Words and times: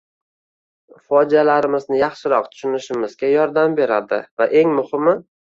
fojialarimizni 1.11 2.01
yaxshiroq 2.01 2.49
tushunishimizga 2.55 3.31
yordam 3.35 3.79
beradi 3.83 4.23
va 4.41 4.51
eng 4.65 4.75
muhimi 4.81 5.19